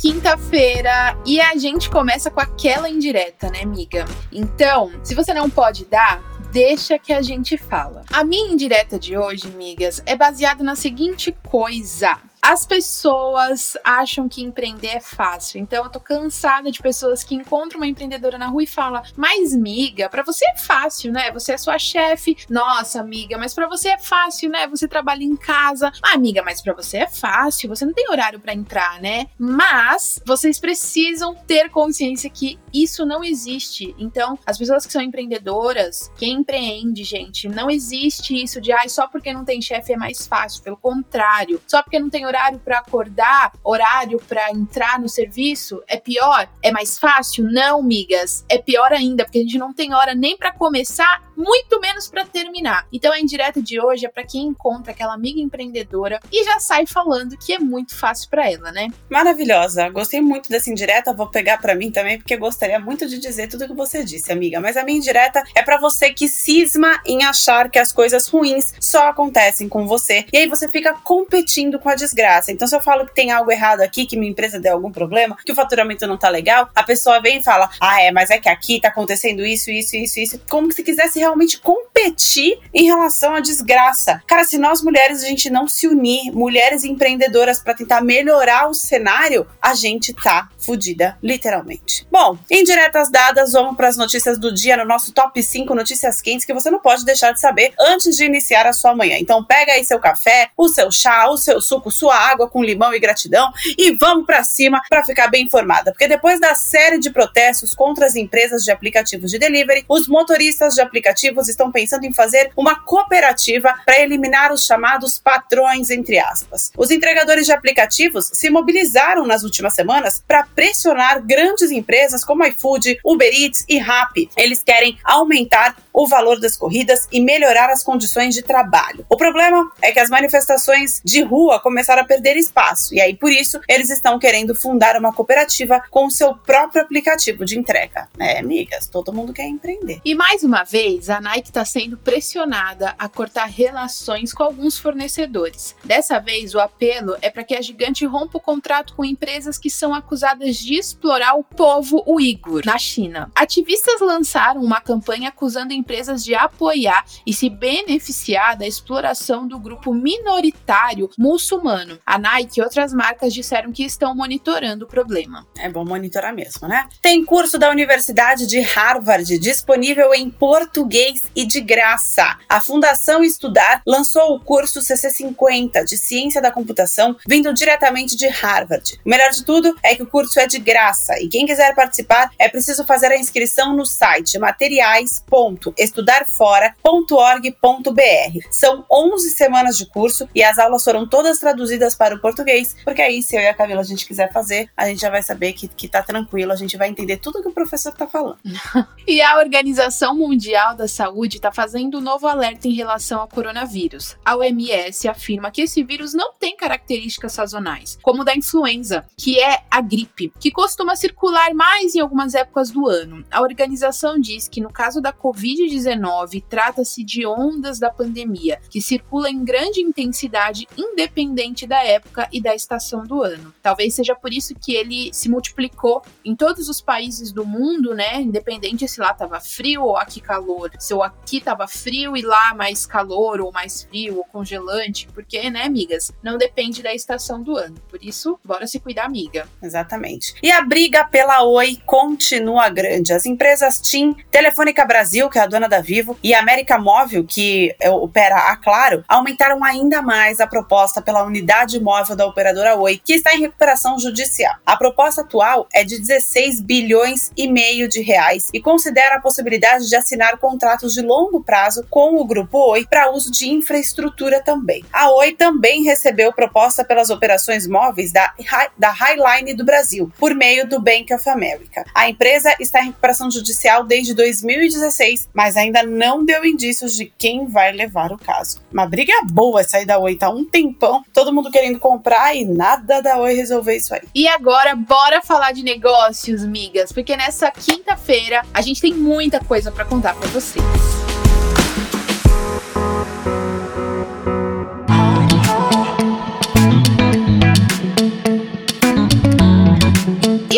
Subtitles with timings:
[0.00, 4.06] Quinta-feira e a gente começa com aquela indireta, né, amiga?
[4.32, 8.02] Então, se você não pode dar, deixa que a gente fala.
[8.10, 12.18] A minha indireta de hoje, amigas, é baseada na seguinte coisa.
[12.42, 15.60] As pessoas acham que empreender é fácil.
[15.60, 19.54] Então eu tô cansada de pessoas que encontram uma empreendedora na rua e falam: "Mas
[19.54, 21.30] miga, para você é fácil, né?
[21.32, 22.36] Você é sua chefe.
[22.48, 24.66] Nossa, amiga, mas para você é fácil, né?
[24.68, 25.92] Você trabalha em casa.
[26.02, 27.68] Ah, amiga, mas para você é fácil.
[27.68, 29.26] Você não tem horário para entrar, né?
[29.38, 33.94] Mas vocês precisam ter consciência que isso não existe.
[33.98, 38.88] Então, as pessoas que são empreendedoras, quem empreende, gente, não existe isso de ai, ah,
[38.88, 40.62] só porque não tem chefe é mais fácil.
[40.62, 45.96] Pelo contrário, só porque não tem horário para acordar, horário para entrar no serviço, é
[45.96, 46.48] pior?
[46.62, 47.44] É mais fácil?
[47.50, 48.44] Não, migas.
[48.48, 52.24] É pior ainda, porque a gente não tem hora nem para começar, muito menos para
[52.24, 52.86] terminar.
[52.92, 56.86] Então a indireta de hoje é para quem encontra aquela amiga empreendedora e já sai
[56.86, 58.88] falando que é muito fácil para ela, né?
[59.08, 59.88] Maravilhosa.
[59.88, 63.66] Gostei muito dessa indireta, vou pegar para mim também porque gostaria muito de dizer tudo
[63.66, 64.60] que você disse, amiga.
[64.60, 68.74] Mas a minha indireta é para você que cisma em achar que as coisas ruins
[68.78, 72.52] só acontecem com você e aí você fica competindo com a desgraça desgraça.
[72.52, 75.36] Então, se eu falo que tem algo errado aqui, que minha empresa deu algum problema,
[75.44, 78.38] que o faturamento não tá legal, a pessoa vem e fala: Ah, é, mas é
[78.38, 80.40] que aqui tá acontecendo isso, isso, isso, isso.
[80.48, 84.22] Como se quisesse realmente competir em relação à desgraça.
[84.26, 88.74] Cara, se nós mulheres a gente não se unir, mulheres empreendedoras, para tentar melhorar o
[88.74, 92.06] cenário, a gente tá fudida, literalmente.
[92.10, 96.20] Bom, em diretas dadas, vamos para as notícias do dia no nosso top 5 notícias
[96.20, 99.16] quentes que você não pode deixar de saber antes de iniciar a sua manhã.
[99.18, 102.94] Então, pega aí seu café, o seu chá, o seu suco, sua água com limão
[102.94, 105.92] e gratidão e vamos para cima para ficar bem informada.
[105.92, 110.74] Porque depois da série de protestos contra as empresas de aplicativos de delivery, os motoristas
[110.74, 116.70] de aplicativos estão pensando em fazer uma cooperativa para eliminar os chamados patrões, entre aspas.
[116.76, 122.98] Os entregadores de aplicativos se mobilizaram nas últimas semanas para pressionar grandes empresas como iFood,
[123.04, 124.30] Uber Eats e Rappi.
[124.36, 129.04] Eles querem aumentar o valor das corridas e melhorar as condições de trabalho.
[129.08, 133.30] O problema é que as manifestações de rua começaram a perder espaço e aí por
[133.30, 138.08] isso eles estão querendo fundar uma cooperativa com o seu próprio aplicativo de entrega.
[138.18, 140.00] É, amigas, todo mundo quer empreender.
[140.04, 145.74] E mais uma vez, a Nike está sendo pressionada a cortar relações com alguns fornecedores.
[145.84, 149.70] Dessa vez, o apelo é para que a gigante rompa o contrato com empresas que
[149.70, 153.30] são acusadas de explorar o povo uigur na China.
[153.34, 159.92] Ativistas lançaram uma campanha acusando empresas de apoiar e se beneficiar da exploração do grupo
[159.92, 161.98] minoritário muçulmano.
[162.04, 165.46] A Nike e outras marcas disseram que estão monitorando o problema.
[165.58, 166.86] É bom monitorar mesmo, né?
[167.02, 172.38] Tem curso da Universidade de Harvard disponível em português e de graça.
[172.48, 179.00] A Fundação Estudar lançou o curso CC50 de Ciência da Computação, vindo diretamente de Harvard.
[179.04, 182.30] O melhor de tudo é que o curso é de graça e quem quiser participar
[182.38, 188.48] é preciso fazer a inscrição no site materiais.com estudarfora.org.br.
[188.50, 193.02] São 11 semanas de curso e as aulas foram todas traduzidas para o português, porque
[193.02, 195.52] aí, se eu e a Camila a gente quiser fazer, a gente já vai saber
[195.52, 198.38] que, que tá tranquilo, a gente vai entender tudo que o professor tá falando.
[199.06, 204.16] e a Organização Mundial da Saúde está fazendo um novo alerta em relação ao coronavírus.
[204.24, 209.62] A OMS afirma que esse vírus não tem características sazonais, como da influenza, que é
[209.70, 213.24] a gripe, que costuma circular mais em algumas épocas do ano.
[213.30, 218.80] A organização diz que no caso da Covid, Covid-19 trata-se de ondas da pandemia, que
[218.80, 223.52] circula em grande intensidade, independente da época e da estação do ano.
[223.62, 228.20] Talvez seja por isso que ele se multiplicou em todos os países do mundo, né?
[228.20, 232.54] Independente se lá tava frio ou aqui calor, se ou aqui tava frio e lá
[232.54, 237.56] mais calor ou mais frio ou congelante, porque, né, amigas, não depende da estação do
[237.56, 237.74] ano.
[237.88, 239.46] Por isso, bora se cuidar, amiga.
[239.62, 240.34] Exatamente.
[240.42, 243.12] E a briga pela Oi continua grande.
[243.12, 247.24] As empresas TIM, Telefônica Brasil, que é a dona da Vivo, e a América Móvel,
[247.24, 252.76] que é, opera a Claro, aumentaram ainda mais a proposta pela unidade móvel da operadora
[252.76, 254.54] Oi, que está em recuperação judicial.
[254.64, 259.88] A proposta atual é de 16 bilhões e meio de reais e considera a possibilidade
[259.88, 264.84] de assinar contratos de longo prazo com o grupo Oi para uso de infraestrutura também.
[264.92, 268.32] A Oi também recebeu proposta pelas operações móveis da,
[268.78, 271.84] da Highline do Brasil, por meio do Bank of America.
[271.94, 277.46] A empresa está em recuperação judicial desde 2016, mas ainda não deu indícios de quem
[277.46, 278.60] vai levar o caso.
[278.70, 282.44] Uma briga boa essa aí da Oi, tá um tempão, todo mundo querendo comprar e
[282.44, 284.02] nada da Oi resolver isso aí.
[284.14, 289.72] E agora, bora falar de negócios, migas, porque nessa quinta-feira a gente tem muita coisa
[289.72, 290.99] para contar para vocês.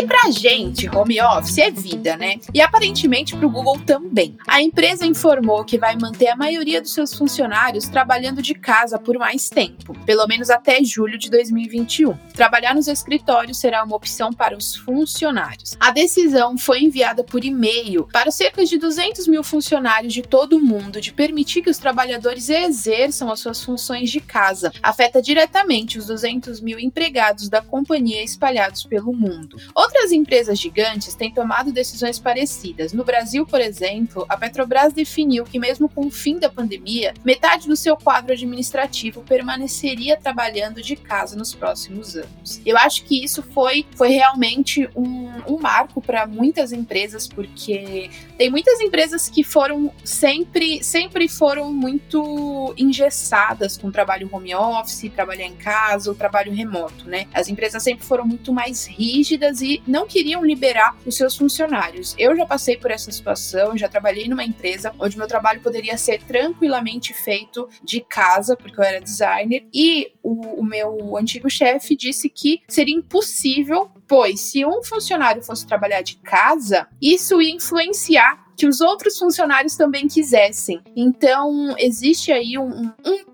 [0.06, 2.36] Pra gente, home office é vida, né?
[2.52, 4.36] E aparentemente pro Google também.
[4.46, 9.18] A empresa informou que vai manter a maioria dos seus funcionários trabalhando de casa por
[9.18, 12.16] mais tempo, pelo menos até julho de 2021.
[12.34, 15.76] Trabalhar nos escritórios será uma opção para os funcionários.
[15.78, 20.60] A decisão foi enviada por e-mail para cerca de 200 mil funcionários de todo o
[20.60, 24.72] mundo de permitir que os trabalhadores exerçam as suas funções de casa.
[24.82, 29.56] Afeta diretamente os 200 mil empregados da companhia espalhados pelo mundo.
[29.92, 32.94] Outras empresas gigantes têm tomado decisões parecidas.
[32.94, 37.68] No Brasil, por exemplo, a Petrobras definiu que, mesmo com o fim da pandemia, metade
[37.68, 42.58] do seu quadro administrativo permaneceria trabalhando de casa nos próximos anos.
[42.64, 48.08] Eu acho que isso foi, foi realmente um, um marco para muitas empresas, porque
[48.38, 55.46] tem muitas empresas que foram sempre, sempre foram muito engessadas com trabalho home office, trabalhar
[55.46, 57.26] em casa, ou trabalho remoto, né?
[57.34, 62.14] As empresas sempre foram muito mais rígidas e não queriam liberar os seus funcionários.
[62.18, 66.22] Eu já passei por essa situação, já trabalhei numa empresa onde meu trabalho poderia ser
[66.22, 72.28] tranquilamente feito de casa, porque eu era designer, e o, o meu antigo chefe disse
[72.28, 78.66] que seria impossível, pois se um funcionário fosse trabalhar de casa, isso ia influenciar que
[78.66, 80.80] os outros funcionários também quisessem.
[80.94, 83.24] Então, existe aí um, um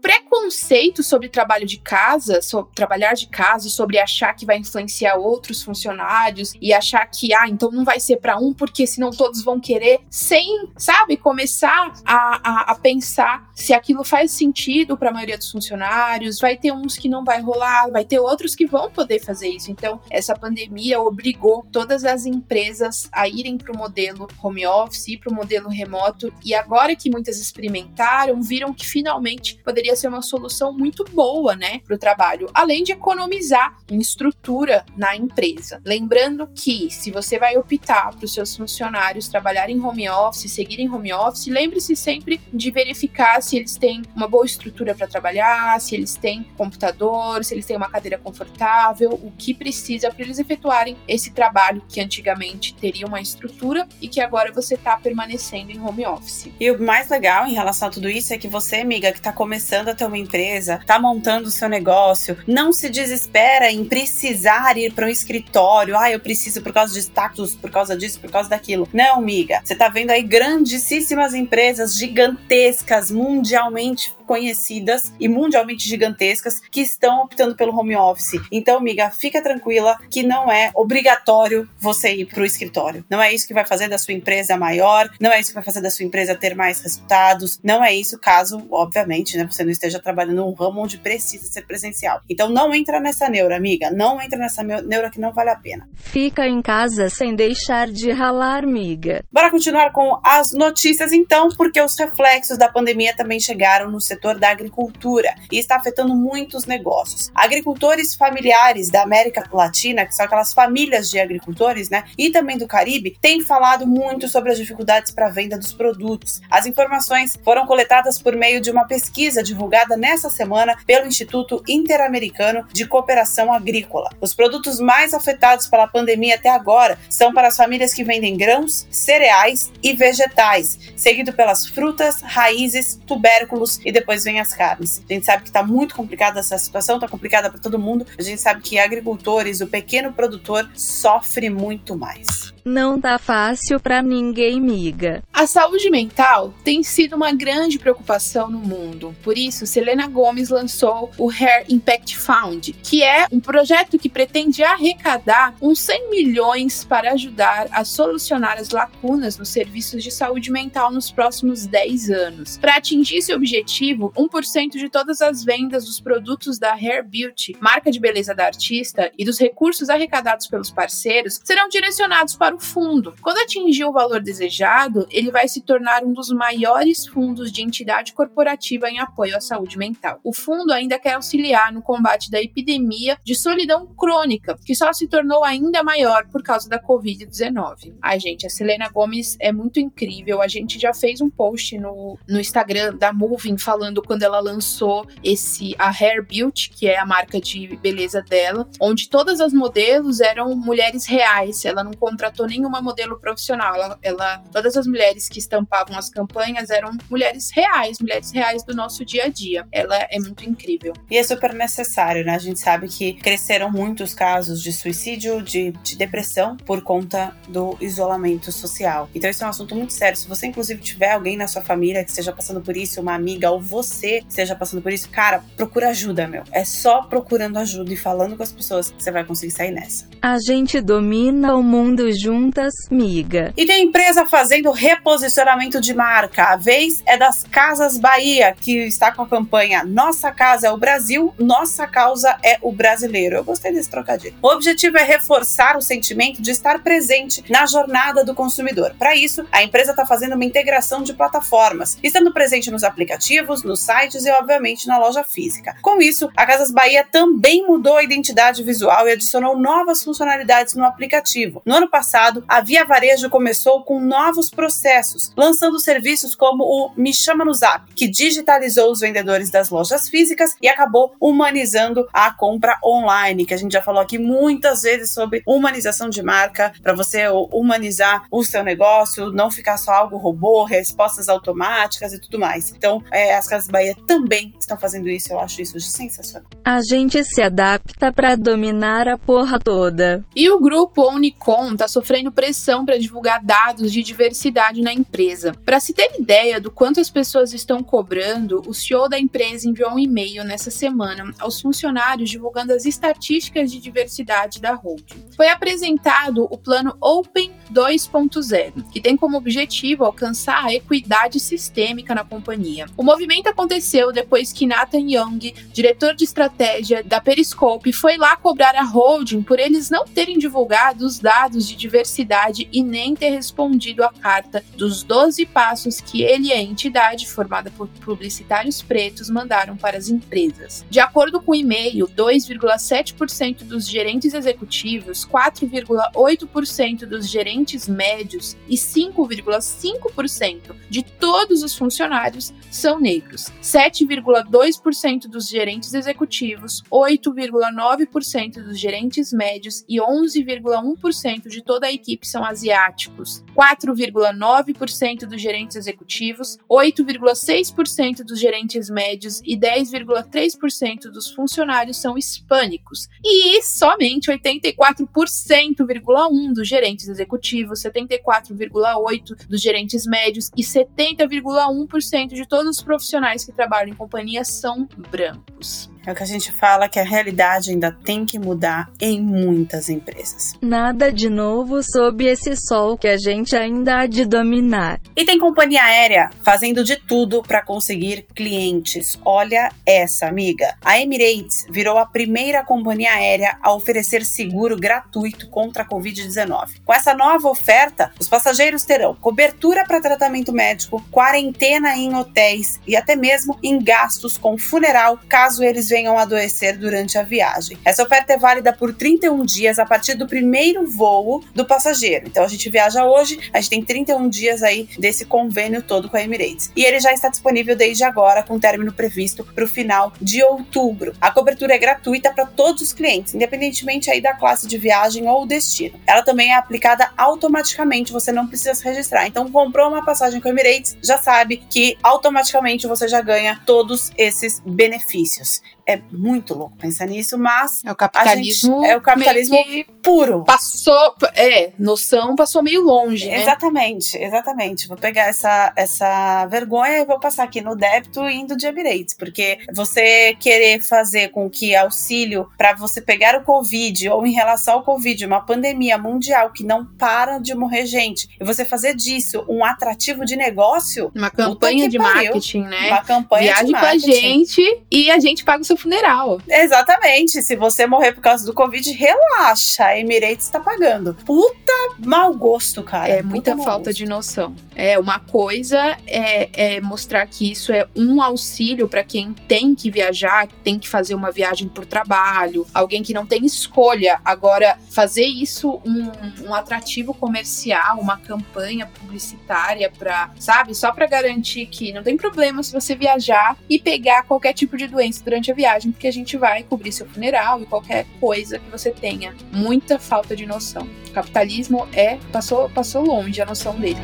[0.49, 5.17] preconceito sobre trabalho de casa, sobre trabalhar de casa e sobre achar que vai influenciar
[5.17, 9.43] outros funcionários e achar que, ah, então não vai ser para um porque senão todos
[9.43, 15.13] vão querer, sem, sabe, começar a, a, a pensar se aquilo faz sentido para a
[15.13, 16.39] maioria dos funcionários.
[16.41, 19.71] Vai ter uns que não vai rolar, vai ter outros que vão poder fazer isso.
[19.71, 25.33] Então, essa pandemia obrigou todas as empresas a irem para o modelo home office para
[25.33, 30.38] o modelo remoto e agora que muitas experimentaram, viram que finalmente poderia ser uma solução
[30.73, 35.81] muito boa, né, para o trabalho, além de economizar em estrutura na empresa.
[35.85, 40.91] Lembrando que se você vai optar para os seus funcionários trabalharem em home office, seguirem
[40.91, 45.95] home office, lembre-se sempre de verificar se eles têm uma boa estrutura para trabalhar, se
[45.95, 50.97] eles têm computador, se eles têm uma cadeira confortável, o que precisa para eles efetuarem
[51.07, 56.07] esse trabalho que antigamente teria uma estrutura e que agora você está permanecendo em home
[56.07, 56.51] office.
[56.59, 59.33] E o mais legal em relação a tudo isso é que você, amiga, que está
[59.33, 64.77] começando a ter uma empresa, está montando o seu negócio, não se desespera em precisar
[64.77, 65.97] ir para um escritório.
[65.97, 68.87] Ah, eu preciso por causa de status, por causa disso, por causa daquilo.
[68.93, 69.61] Não, amiga.
[69.65, 77.57] Você está vendo aí grandíssimas empresas gigantescas, mundialmente conhecidas e mundialmente gigantescas que estão optando
[77.57, 78.39] pelo home office.
[78.53, 83.03] Então, amiga, fica tranquila que não é obrigatório você ir para o escritório.
[83.09, 85.65] Não é isso que vai fazer da sua empresa maior, não é isso que vai
[85.65, 89.71] fazer da sua empresa ter mais resultados, não é isso caso, obviamente, né, você não
[89.71, 92.21] esteja trabalhando num ramo onde precisa ser presencial.
[92.29, 93.91] Então, não entra nessa neura, amiga.
[93.91, 95.89] Não entra nessa neura que não vale a pena.
[95.95, 99.25] Fica em casa sem deixar de ralar, amiga.
[99.33, 104.18] Bora continuar com as notícias, então, porque os reflexos da pandemia também chegaram no setor
[104.19, 107.31] setor da agricultura e está afetando muitos negócios.
[107.35, 112.67] Agricultores familiares da América Latina, que são aquelas famílias de agricultores, né, e também do
[112.67, 116.41] Caribe, têm falado muito sobre as dificuldades para a venda dos produtos.
[116.51, 122.67] As informações foram coletadas por meio de uma pesquisa divulgada nessa semana pelo Instituto Interamericano
[122.73, 124.11] de Cooperação Agrícola.
[124.21, 128.87] Os produtos mais afetados pela pandemia até agora são para as famílias que vendem grãos,
[128.91, 135.03] cereais e vegetais, seguido pelas frutas, raízes, tubérculos e depois depois vem as carnes.
[135.07, 138.07] A gente sabe que está muito complicada essa situação, está complicada para todo mundo.
[138.19, 142.55] A gente sabe que agricultores, o pequeno produtor, sofre muito mais.
[142.65, 145.23] Não tá fácil para ninguém, miga.
[145.33, 149.17] A saúde mental tem sido uma grande preocupação no mundo.
[149.23, 154.63] Por isso, Selena Gomes lançou o Hair Impact Fund, que é um projeto que pretende
[154.63, 160.93] arrecadar uns 100 milhões para ajudar a solucionar as lacunas nos serviços de saúde mental
[160.93, 162.59] nos próximos 10 anos.
[162.59, 167.91] Para atingir esse objetivo, 1% de todas as vendas dos produtos da Hair Beauty, marca
[167.91, 173.15] de beleza da artista, e dos recursos arrecadados pelos parceiros serão direcionados para o fundo.
[173.21, 178.13] Quando atingir o valor desejado, ele vai se tornar um dos maiores fundos de entidade
[178.13, 180.21] corporativa em apoio à saúde mental.
[180.23, 185.09] O fundo ainda quer auxiliar no combate da epidemia de solidão crônica, que só se
[185.09, 187.95] tornou ainda maior por causa da Covid-19.
[188.03, 190.43] Ai, gente, a Selena Gomes é muito incrível.
[190.43, 195.07] A gente já fez um post no, no Instagram da Moving falando quando ela lançou
[195.23, 200.21] esse a Hair Beauty, que é a marca de beleza dela, onde todas as modelos
[200.21, 201.65] eram mulheres reais.
[201.65, 203.75] Ela não contratou nenhuma modelo profissional.
[203.75, 208.75] Ela, ela, todas as mulheres que estampavam as campanhas eram mulheres reais, mulheres reais do
[208.75, 209.67] nosso dia a dia.
[209.73, 210.93] Ela é muito incrível.
[211.11, 212.35] E é super necessário, né?
[212.35, 217.77] A gente sabe que cresceram muitos casos de suicídio, de, de depressão por conta do
[217.81, 219.09] isolamento social.
[219.15, 220.17] Então isso é um assunto muito sério.
[220.17, 223.51] Se você inclusive tiver alguém na sua família que esteja passando por isso, uma amiga
[223.51, 226.43] ou você esteja passando por isso, cara, procura ajuda, meu.
[226.53, 230.07] É só procurando ajuda e falando com as pessoas que você vai conseguir sair nessa.
[230.21, 233.53] A gente domina o mundo juntas, miga.
[233.57, 236.45] E tem empresa fazendo reposicionamento de marca.
[236.45, 240.77] A vez é das Casas Bahia, que está com a campanha Nossa Casa é o
[240.77, 243.37] Brasil, Nossa Causa é o Brasileiro.
[243.37, 244.35] Eu gostei desse trocadilho.
[244.43, 248.95] O objetivo é reforçar o sentimento de estar presente na jornada do consumidor.
[248.99, 253.81] Para isso, a empresa está fazendo uma integração de plataformas, estando presente nos aplicativos, nos
[253.81, 255.77] sites e, obviamente, na loja física.
[255.83, 260.85] Com isso, a Casas Bahia também mudou a identidade visual e adicionou novas funcionalidades no
[260.85, 261.63] aplicativo.
[261.65, 266.93] No ano passado, passado, a Via Varejo começou com novos processos, lançando serviços como o
[266.97, 272.33] Me Chama no Zap, que digitalizou os vendedores das lojas físicas e acabou humanizando a
[272.33, 276.95] compra online, que a gente já falou aqui muitas vezes sobre humanização de marca, para
[276.95, 282.71] você humanizar o seu negócio, não ficar só algo robô, respostas automáticas e tudo mais.
[282.71, 286.49] Então, é, as Casas Bahia também estão fazendo isso, eu acho isso sensacional.
[286.65, 290.25] A gente se adapta para dominar a porra toda.
[290.35, 295.53] E o grupo Unicom está sofrendo sofrendo pressão para divulgar dados de diversidade na empresa.
[295.65, 299.93] Para se ter ideia do quanto as pessoas estão cobrando, o CEO da empresa enviou
[299.93, 305.27] um e-mail nessa semana aos funcionários divulgando as estatísticas de diversidade da holding.
[305.37, 312.25] Foi apresentado o plano Open 2.0, que tem como objetivo alcançar a equidade sistêmica na
[312.25, 312.87] companhia.
[312.97, 318.75] O movimento aconteceu depois que Nathan Young, diretor de estratégia da Periscope, foi lá cobrar
[318.75, 323.31] a holding por eles não terem divulgado os dados de diversidade diversidade e nem ter
[323.31, 329.29] respondido à carta dos 12 passos que ele e a entidade, formada por publicitários pretos,
[329.29, 330.85] mandaram para as empresas.
[330.89, 340.75] De acordo com o e-mail, 2,7% dos gerentes executivos, 4,8% dos gerentes médios e 5,5%
[340.89, 343.28] de todos os funcionários são negros.
[343.37, 352.45] 7,2% dos gerentes executivos, 8,9% dos gerentes médios e 11,1% de toda a equipe são
[352.45, 363.09] asiáticos, 4,9% dos gerentes executivos, 8,6% dos gerentes médios e 10,3% dos funcionários são hispânicos.
[363.25, 372.83] E somente 84,1% dos gerentes executivos, 74,8% dos gerentes médios e 70,1% de todos os
[372.83, 375.91] profissionais que trabalham em companhias são brancos.
[376.09, 379.91] É o que a gente fala que a realidade ainda tem que mudar em muitas
[379.91, 380.55] empresas.
[380.63, 384.99] Nada de novo sob esse sol que a gente ainda há de dominar.
[385.15, 389.19] E tem companhia aérea fazendo de tudo para conseguir clientes.
[389.23, 390.75] Olha essa, amiga.
[390.83, 396.81] A Emirates virou a primeira companhia aérea a oferecer seguro gratuito contra a Covid-19.
[396.87, 402.97] Com essa nova oferta, os passageiros terão cobertura para tratamento médico, quarentena em hotéis e
[402.97, 407.77] até mesmo em gastos com funeral, caso eles venham venham adoecer durante a viagem.
[407.85, 412.29] Essa oferta é válida por 31 dias a partir do primeiro voo do passageiro.
[412.29, 416.17] Então a gente viaja hoje, a gente tem 31 dias aí desse convênio todo com
[416.17, 416.71] a Emirates.
[416.77, 421.13] E ele já está disponível desde agora, com término previsto para o final de outubro.
[421.21, 425.45] A cobertura é gratuita para todos os clientes, independentemente aí da classe de viagem ou
[425.45, 425.99] destino.
[426.07, 429.27] Ela também é aplicada automaticamente, você não precisa se registrar.
[429.27, 434.13] Então comprou uma passagem com a Emirates, já sabe que automaticamente você já ganha todos
[434.17, 439.57] esses benefícios é muito louco pensar nisso, mas é o capitalismo, é o capitalismo
[440.03, 440.45] puro.
[440.45, 443.41] Passou, é, noção passou meio longe, né?
[443.41, 444.87] Exatamente, exatamente.
[444.87, 449.61] Vou pegar essa, essa vergonha e vou passar aqui no débito indo de Emirates, porque
[449.75, 454.83] você querer fazer com que auxílio para você pegar o Covid ou em relação ao
[454.83, 459.65] Covid, uma pandemia mundial que não para de morrer gente, e você fazer disso um
[459.65, 462.25] atrativo de negócio, uma campanha de pariu.
[462.25, 462.89] marketing, né?
[462.89, 464.07] Uma campanha Viagem de marketing.
[464.07, 466.41] com a gente e a gente paga o seu funeral.
[466.49, 467.43] Exatamente.
[467.43, 469.85] Se você morrer por causa do Covid, relaxa.
[469.85, 471.15] A Emirates está pagando.
[471.25, 473.09] Puta mau gosto, cara.
[473.09, 474.55] É muita falta de noção.
[474.75, 479.91] É, uma coisa é, é mostrar que isso é um auxílio para quem tem que
[479.91, 484.21] viajar, tem que fazer uma viagem por trabalho, alguém que não tem escolha.
[484.25, 486.11] Agora, fazer isso um,
[486.47, 492.63] um atrativo comercial, uma campanha publicitária para, sabe, só para garantir que não tem problema
[492.63, 496.13] se você viajar e pegar qualquer tipo de doença durante a viagem viagem, porque a
[496.13, 499.35] gente vai cobrir seu funeral e qualquer coisa que você tenha.
[499.53, 500.89] Muita falta de noção.
[501.09, 504.01] O capitalismo é passou, passou longe a noção dele.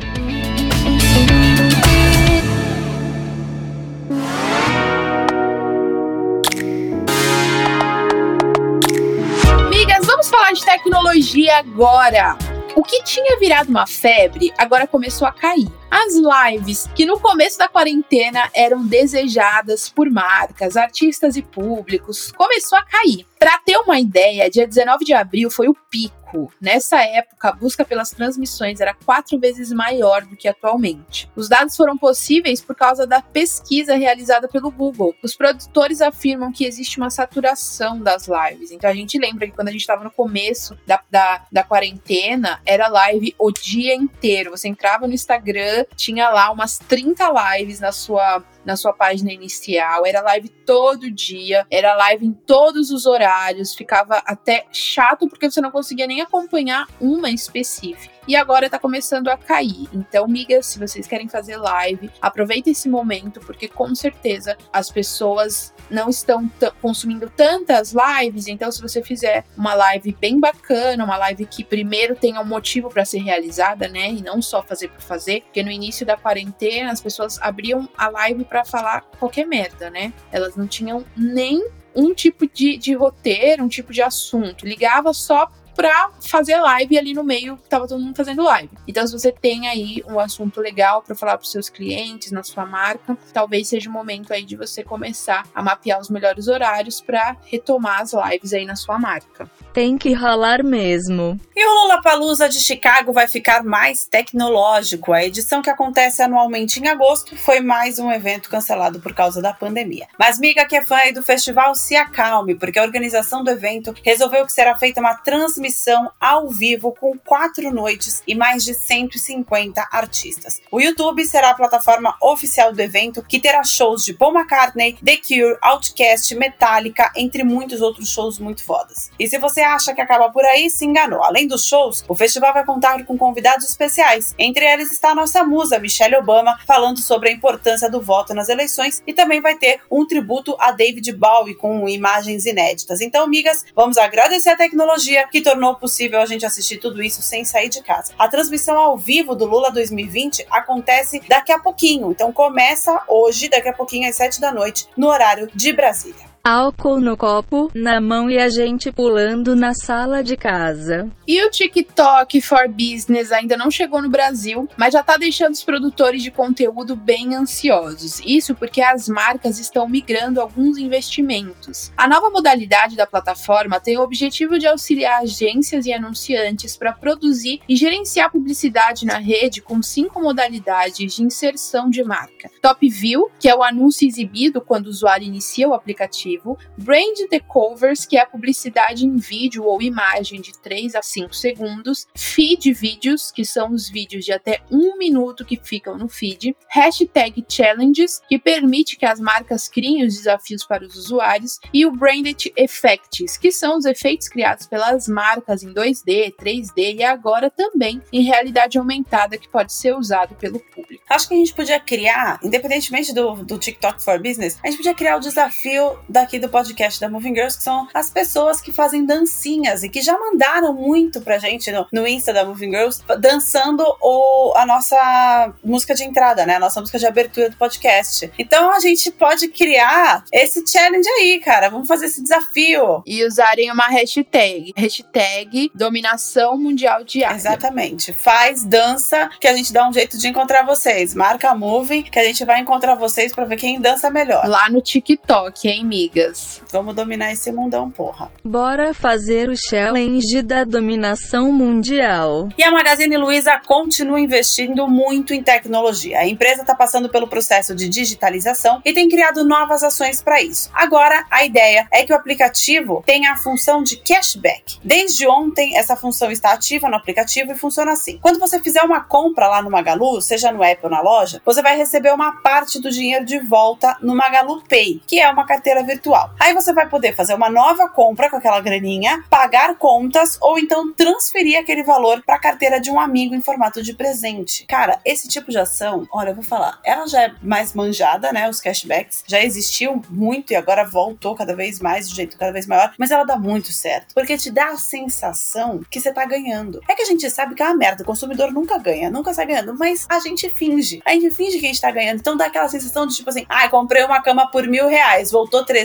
[9.49, 12.37] Amigas, vamos falar de tecnologia agora.
[12.75, 15.71] O que tinha virado uma febre agora começou a cair.
[15.89, 22.77] As lives, que no começo da quarentena eram desejadas por marcas, artistas e públicos, começou
[22.77, 23.25] a cair.
[23.39, 26.24] Para ter uma ideia, dia 19 de abril foi o pico.
[26.59, 31.29] Nessa época, a busca pelas transmissões era quatro vezes maior do que atualmente.
[31.35, 35.15] Os dados foram possíveis por causa da pesquisa realizada pelo Google.
[35.23, 38.71] Os produtores afirmam que existe uma saturação das lives.
[38.71, 42.61] Então a gente lembra que quando a gente estava no começo da, da, da quarentena,
[42.65, 44.51] era live o dia inteiro.
[44.51, 50.05] Você entrava no Instagram, tinha lá umas 30 lives na sua na sua página inicial,
[50.05, 55.61] era live todo dia, era live em todos os horários, ficava até chato porque você
[55.61, 59.87] não conseguia nem acompanhar uma específica e agora tá começando a cair.
[59.93, 65.73] Então, migas, se vocês querem fazer live, aproveita esse momento, porque com certeza as pessoas
[65.89, 66.49] não estão
[66.81, 68.47] consumindo tantas lives.
[68.47, 72.89] Então, se você fizer uma live bem bacana, uma live que primeiro tenha um motivo
[72.89, 74.11] para ser realizada, né?
[74.11, 78.09] E não só fazer por fazer, porque no início da quarentena as pessoas abriam a
[78.09, 80.13] live para falar qualquer merda, né?
[80.31, 81.63] Elas não tinham nem
[81.95, 84.65] um tipo de, de roteiro, um tipo de assunto.
[84.65, 88.69] Ligava só pra fazer live ali no meio, tava todo mundo fazendo live.
[88.87, 92.65] Então, se você tem aí um assunto legal para falar pros seus clientes, na sua
[92.65, 97.35] marca, talvez seja o momento aí de você começar a mapear os melhores horários para
[97.45, 99.49] retomar as lives aí na sua marca.
[99.73, 101.39] Tem que rolar mesmo.
[101.55, 105.11] E o Lollapalooza de Chicago vai ficar mais tecnológico.
[105.11, 109.53] A edição que acontece anualmente em agosto foi mais um evento cancelado por causa da
[109.53, 110.07] pandemia.
[110.17, 113.93] Mas miga que é fã aí do festival, se acalme, porque a organização do evento
[114.03, 118.73] resolveu que será feita uma transmissão transmissão ao vivo com quatro noites e mais de
[118.73, 120.61] 150 artistas.
[120.71, 125.17] O YouTube será a plataforma oficial do evento, que terá shows de Paul McCartney, The
[125.17, 129.11] Cure, Outkast, Metallica, entre muitos outros shows muito fodas.
[129.19, 131.23] E se você acha que acaba por aí, se enganou.
[131.23, 134.35] Além dos shows, o festival vai contar com convidados especiais.
[134.37, 138.49] Entre eles está a nossa musa, Michelle Obama, falando sobre a importância do voto nas
[138.49, 143.01] eleições e também vai ter um tributo a David Bowie com imagens inéditas.
[143.01, 147.21] Então, amigas, vamos agradecer a tecnologia que tornou tornou possível a gente assistir tudo isso
[147.21, 148.13] sem sair de casa.
[148.19, 153.69] A transmissão ao vivo do Lula 2020 acontece daqui a pouquinho, então começa hoje, daqui
[153.69, 158.29] a pouquinho às 7 da noite, no horário de Brasília álcool no copo, na mão
[158.29, 161.09] e a gente pulando na sala de casa.
[161.27, 165.63] E o TikTok for Business ainda não chegou no Brasil, mas já está deixando os
[165.63, 168.21] produtores de conteúdo bem ansiosos.
[168.23, 171.91] Isso porque as marcas estão migrando alguns investimentos.
[171.97, 177.59] A nova modalidade da plataforma tem o objetivo de auxiliar agências e anunciantes para produzir
[177.67, 182.51] e gerenciar publicidade na rede com cinco modalidades de inserção de marca.
[182.61, 187.17] Top View, que é o anúncio exibido quando o usuário inicia o aplicativo aplicativo, brand
[187.29, 192.73] takeovers, que é a publicidade em vídeo ou imagem de 3 a 5 segundos, feed
[192.73, 198.21] vídeos, que são os vídeos de até um minuto que ficam no feed, hashtag challenges,
[198.27, 203.37] que permite que as marcas criem os desafios para os usuários, e o branded effects,
[203.37, 208.77] que são os efeitos criados pelas marcas em 2D, 3D e agora também em realidade
[208.77, 211.03] aumentada que pode ser usado pelo público.
[211.09, 214.93] Acho que a gente podia criar, independentemente do, do TikTok for Business, a gente podia
[214.93, 219.05] criar o desafio daqui do podcast da Moving Girls, que são as pessoas que fazem
[219.05, 223.83] dancinhas e que já mandaram muito pra gente no, no Insta da Moving Girls, dançando
[224.01, 226.55] o, a nossa música de entrada, né?
[226.55, 228.31] A nossa música de abertura do podcast.
[228.39, 231.69] Então a gente pode criar esse challenge aí, cara.
[231.69, 233.03] Vamos fazer esse desafio.
[233.05, 234.73] E usarem uma hashtag.
[234.75, 237.35] Hashtag dominação mundial diária.
[237.35, 238.11] Exatamente.
[238.13, 241.13] Faz, dança, que a gente dá um jeito de encontrar vocês.
[241.13, 244.47] Marca a Moving, que a gente vai encontrar vocês pra ver quem dança melhor.
[244.47, 245.85] Lá no TikTok, hein,
[246.15, 246.61] migas?
[246.71, 248.31] Vamos dominar esse mundão, porra.
[248.43, 252.49] Bora fazer o challenge da dominação mundial.
[252.57, 256.19] E a Magazine Luiza continua investindo muito em tecnologia.
[256.19, 260.69] A empresa está passando pelo processo de digitalização e tem criado novas ações para isso.
[260.73, 264.79] Agora, a ideia é que o aplicativo tenha a função de cashback.
[264.83, 268.17] Desde ontem, essa função está ativa no aplicativo e funciona assim.
[268.21, 271.61] Quando você fizer uma compra lá no Magalu, seja no app ou na loja, você
[271.61, 275.83] vai receber uma parte do dinheiro de volta no Magalu Pay, que é uma carteira
[275.83, 275.94] virtual.
[276.39, 280.93] Aí você vai poder fazer uma nova compra com aquela graninha, pagar contas ou então
[280.93, 284.65] transferir aquele valor para a carteira de um amigo em formato de presente.
[284.67, 288.49] Cara, esse tipo de ação, olha, eu vou falar, ela já é mais manjada, né?
[288.49, 292.67] Os cashbacks já existiu muito e agora voltou cada vez mais de jeito cada vez
[292.67, 296.81] maior, mas ela dá muito certo, porque te dá a sensação que você tá ganhando.
[296.89, 299.45] É que a gente sabe que é uma merda, o consumidor nunca ganha, nunca sai
[299.45, 301.01] ganhando, mas a gente finge.
[301.05, 303.45] A gente finge que a gente tá ganhando, então dá aquela sensação de tipo assim,
[303.49, 305.84] ah, comprei uma cama por mil reais, voltou 300,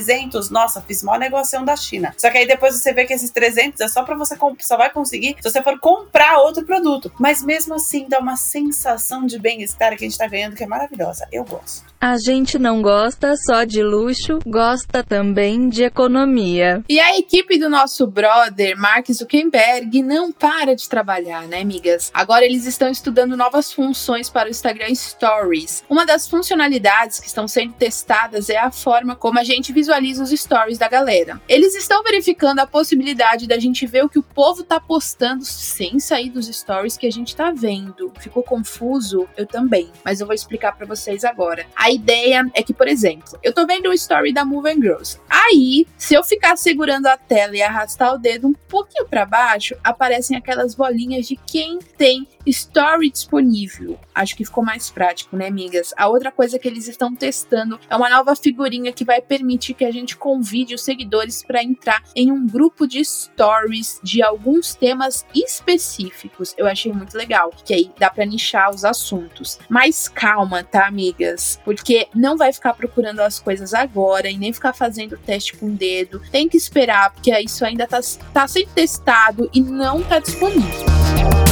[0.51, 2.15] nossa, fiz maior negociação da China.
[2.17, 4.91] Só que aí depois você vê que esses 300 é só pra você só vai
[4.91, 7.13] conseguir se você for comprar outro produto.
[7.19, 10.67] Mas mesmo assim dá uma sensação de bem-estar que a gente tá ganhando que é
[10.67, 11.27] maravilhosa.
[11.33, 11.91] Eu gosto.
[12.01, 16.83] A gente não gosta só de luxo, gosta também de economia.
[16.89, 22.11] E a equipe do nosso brother, Mark Zuckerberg, não para de trabalhar, né, amigas?
[22.15, 25.85] Agora eles estão estudando novas funções para o Instagram Stories.
[25.91, 30.31] Uma das funcionalidades que estão sendo testadas é a forma como a gente visualiza os
[30.31, 31.41] stories da galera.
[31.49, 35.99] Eles estão verificando a possibilidade da gente ver o que o povo tá postando sem
[35.99, 38.13] sair dos stories que a gente tá vendo.
[38.21, 39.29] Ficou confuso?
[39.37, 41.67] Eu também, mas eu vou explicar para vocês agora.
[41.75, 45.19] A ideia é que, por exemplo, eu tô vendo o story da Moving Girls.
[45.29, 49.75] Aí, se eu ficar segurando a tela e arrastar o dedo um pouquinho para baixo,
[49.83, 53.99] aparecem aquelas bolinhas de quem tem story disponível.
[54.15, 55.93] Acho que ficou mais prático, né, amigas?
[55.97, 59.85] A outra coisa que eles estão testando é uma nova figurinha que vai permitir que
[59.87, 65.25] a gente convide os seguidores para entrar em um grupo de stories de alguns temas
[65.35, 66.55] específicos.
[66.59, 69.59] Eu achei muito legal, que aí dá para nichar os assuntos.
[69.71, 71.59] Mas calma, tá, amigas?
[71.65, 75.71] Porque não vai ficar procurando as coisas agora e nem ficar fazendo teste com o
[75.71, 76.21] dedo.
[76.31, 78.01] Tem que esperar, porque isso ainda tá,
[78.35, 81.50] tá sendo testado e não tá disponível.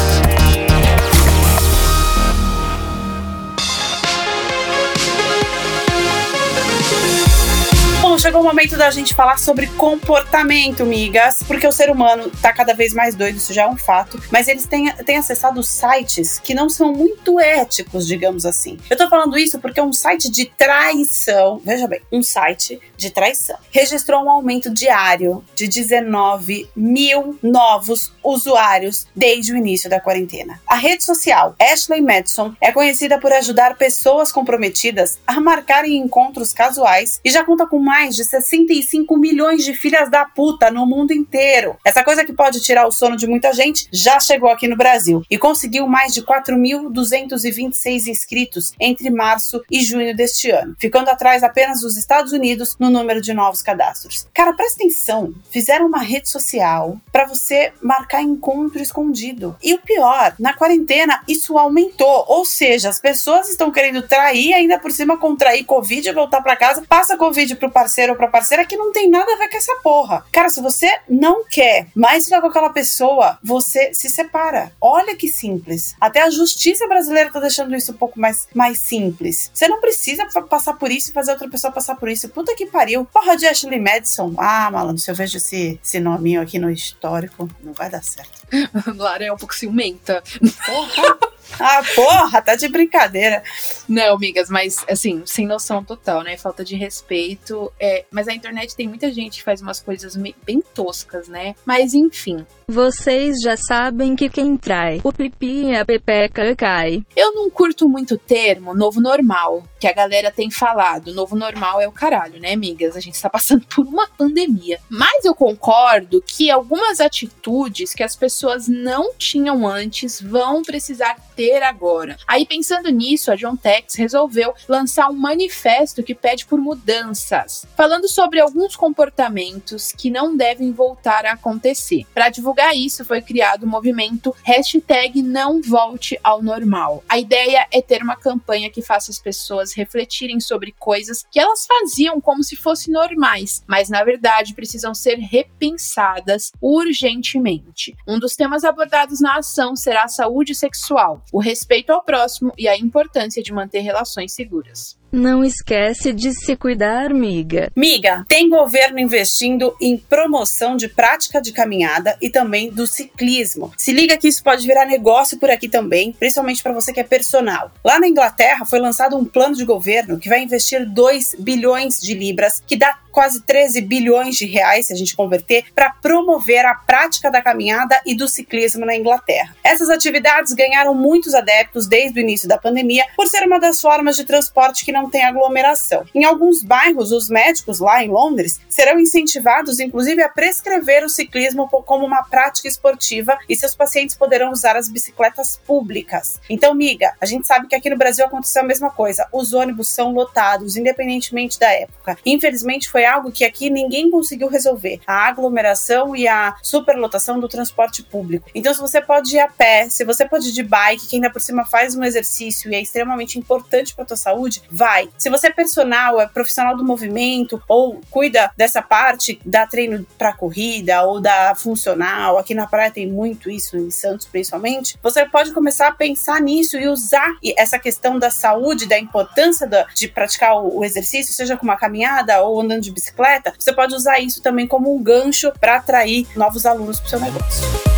[8.19, 12.53] Bom, chegou o momento da gente falar sobre comportamento, migas, porque o ser humano tá
[12.53, 16.37] cada vez mais doido, isso já é um fato, mas eles têm, têm acessado sites
[16.41, 18.77] que não são muito éticos, digamos assim.
[18.91, 23.57] Eu tô falando isso porque um site de traição, veja bem, um site de traição
[23.71, 30.61] registrou um aumento diário de 19 mil novos usuários desde o início da quarentena.
[30.67, 37.21] A rede social Ashley Madison é conhecida por ajudar pessoas comprometidas a marcarem encontros casuais
[37.25, 41.13] e já conta com mais mais de 65 milhões de filhas da puta no mundo
[41.13, 41.77] inteiro.
[41.85, 45.23] Essa coisa que pode tirar o sono de muita gente já chegou aqui no Brasil
[45.31, 51.83] e conseguiu mais de 4.226 inscritos entre março e junho deste ano, ficando atrás apenas
[51.83, 54.27] dos Estados Unidos no número de novos cadastros.
[54.33, 59.55] Cara, presta atenção, fizeram uma rede social para você marcar encontro escondido.
[59.63, 64.79] E o pior, na quarentena isso aumentou, ou seja, as pessoas estão querendo trair ainda
[64.79, 68.29] por cima contrair covid e voltar para casa, passa covid pro parceiro parceiro ou pra
[68.29, 70.25] parceira que não tem nada a ver com essa porra.
[70.31, 74.73] Cara, se você não quer mais ficar com aquela pessoa, você se separa.
[74.81, 75.97] Olha que simples.
[76.01, 79.51] Até a justiça brasileira tá deixando isso um pouco mais, mais simples.
[79.53, 82.29] Você não precisa passar por isso e fazer outra pessoa passar por isso.
[82.29, 83.05] Puta que pariu.
[83.05, 84.35] Porra de Ashley Madison.
[84.39, 88.39] Ah, malandro, se eu vejo esse, esse nominho aqui no histórico, não vai dar certo.
[88.97, 90.23] Lara é um pouco ciumenta.
[90.67, 91.19] Porra.
[91.59, 93.43] Ah, porra, tá de brincadeira.
[93.89, 96.37] Não, amigas, mas assim, sem noção total, né?
[96.37, 97.73] Falta de respeito.
[97.81, 101.55] É, mas a internet tem muita gente que faz umas coisas bem toscas, né?
[101.65, 102.47] Mas enfim.
[102.69, 107.03] Vocês já sabem que quem trai o pipi e a pepeca cai.
[107.17, 111.15] Eu não curto muito o termo novo normal, que a galera tem falado.
[111.15, 112.95] Novo normal é o caralho, né, amigas?
[112.95, 114.79] A gente tá passando por uma pandemia.
[114.89, 121.63] Mas eu concordo que algumas atitudes que as pessoas não tinham antes vão precisar ter
[121.63, 122.17] agora.
[122.27, 128.09] Aí, pensando nisso, a John Tex resolveu lançar um manifesto que pede por mudanças, falando
[128.09, 132.05] sobre alguns comportamentos que não devem voltar a acontecer.
[132.13, 137.05] Para divulgar isso, foi criado o movimento hashtag não volte ao normal.
[137.09, 141.65] A ideia é ter uma campanha que faça as pessoas refletirem sobre coisas que elas
[141.65, 147.97] faziam como se fossem normais, mas na verdade precisam ser repensadas urgentemente.
[148.09, 152.67] Um dos temas abordados na ação será a saúde sexual, o respeito ao próximo e
[152.69, 154.99] a importância de manter relações seguras.
[155.11, 157.71] Não esquece de se cuidar, miga.
[157.75, 163.73] Miga, tem governo investindo em promoção de prática de caminhada e também do ciclismo.
[163.79, 167.05] Se liga que isso pode virar negócio por aqui também, principalmente para você que é
[167.05, 167.73] personal.
[167.83, 172.13] Lá na Inglaterra foi lançado um plano de governo que vai investir 2 bilhões de
[172.13, 176.75] libras, que dá quase 13 bilhões de reais, se a gente converter, para promover a
[176.75, 179.57] prática da caminhada e do ciclismo na Inglaterra.
[179.65, 184.17] Essas atividades ganharam muitos adeptos desde o início da pandemia por ser uma das formas
[184.17, 186.05] de transporte que não tem aglomeração.
[186.15, 191.69] Em alguns bairros, os médicos lá em Londres serão incentivados, inclusive, a prescrever o ciclismo
[191.69, 196.41] como uma prática esportiva e seus pacientes poderão usar as bicicletas públicas.
[196.51, 199.27] Então, miga, a gente sabe que aqui no Brasil aconteceu a mesma coisa.
[199.33, 202.19] Os ônibus são lotados, independentemente da época.
[202.27, 208.03] Infelizmente, foi algo que aqui ninguém conseguiu resolver: a aglomeração e a superlotação do transporte
[208.03, 208.49] público.
[208.55, 211.31] Então, se você pode ir a pé, se você pode ir de bike, que ainda
[211.31, 215.09] por cima faz um exercício e é extremamente importante para tua saúde, vai.
[215.19, 220.33] Se você é personal, é profissional do movimento ou cuida dessa parte, dá treino para
[220.33, 225.53] corrida ou da funcional, aqui na praia tem muito isso, em Santos principalmente, você pode
[225.53, 230.83] começar a pensar nisso e usar essa questão da saúde, da importância de praticar o
[230.83, 234.95] exercício, seja com uma caminhada ou andando de bicicleta, você pode usar isso também como
[234.95, 237.98] um gancho para atrair novos alunos para o seu negócio.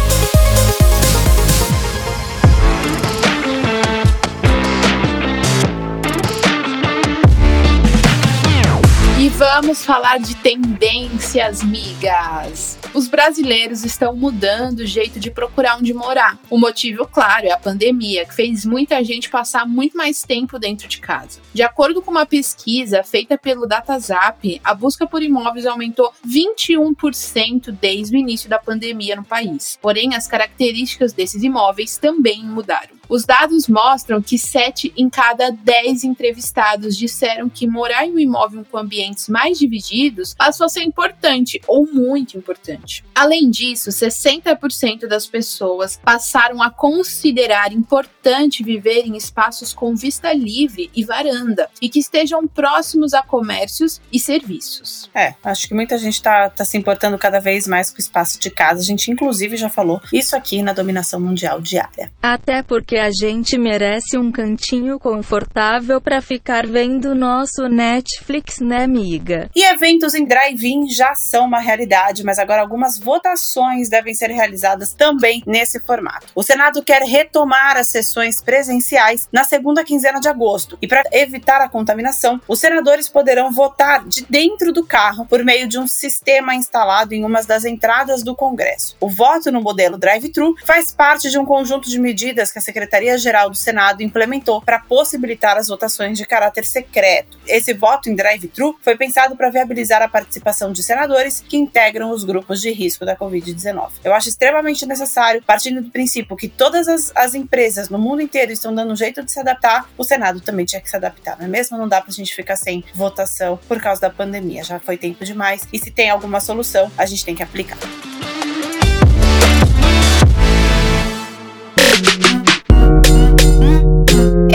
[9.40, 12.78] Vamos falar de tendências, migas.
[12.92, 16.38] Os brasileiros estão mudando o jeito de procurar onde morar.
[16.50, 20.86] O motivo, claro, é a pandemia, que fez muita gente passar muito mais tempo dentro
[20.86, 21.40] de casa.
[21.54, 28.14] De acordo com uma pesquisa feita pelo DataZap, a busca por imóveis aumentou 21% desde
[28.14, 29.78] o início da pandemia no país.
[29.80, 32.99] Porém, as características desses imóveis também mudaram.
[33.10, 38.64] Os dados mostram que 7 em cada 10 entrevistados disseram que morar em um imóvel
[38.70, 43.04] com ambientes mais divididos passou a ser importante ou muito importante.
[43.12, 50.88] Além disso, 60% das pessoas passaram a considerar importante viver em espaços com vista livre
[50.94, 55.10] e varanda e que estejam próximos a comércios e serviços.
[55.12, 58.38] É, acho que muita gente está tá se importando cada vez mais com o espaço
[58.38, 58.82] de casa.
[58.82, 62.12] A gente, inclusive, já falou isso aqui na dominação mundial diária.
[62.22, 69.48] Até porque a gente merece um cantinho confortável para ficar vendo nosso Netflix, né, amiga?
[69.56, 74.92] E eventos em drive-in já são uma realidade, mas agora algumas votações devem ser realizadas
[74.92, 76.26] também nesse formato.
[76.34, 80.76] O Senado quer retomar as sessões presenciais na segunda quinzena de agosto.
[80.82, 85.66] E para evitar a contaminação, os senadores poderão votar de dentro do carro por meio
[85.66, 88.96] de um sistema instalado em uma das entradas do Congresso.
[89.00, 92.89] O voto no modelo drive-thru faz parte de um conjunto de medidas que a Secretaria
[92.90, 97.38] Secretaria-Geral do Senado implementou para possibilitar as votações de caráter secreto.
[97.46, 102.24] Esse voto em drive-thru foi pensado para viabilizar a participação de senadores que integram os
[102.24, 103.90] grupos de risco da Covid-19.
[104.02, 108.50] Eu acho extremamente necessário, partindo do princípio que todas as, as empresas no mundo inteiro
[108.50, 111.46] estão dando um jeito de se adaptar, o Senado também tinha que se adaptar, não
[111.46, 111.78] é mesmo?
[111.78, 114.64] Não dá para a gente ficar sem votação por causa da pandemia.
[114.64, 115.62] Já foi tempo demais.
[115.72, 117.78] E se tem alguma solução, a gente tem que aplicar.